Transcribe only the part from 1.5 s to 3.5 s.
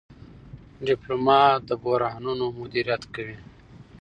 د بحرانونو مدیریت کوي.